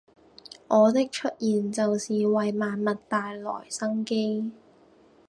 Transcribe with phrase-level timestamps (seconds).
[0.67, 4.49] 我的出現就是為萬物帶來生機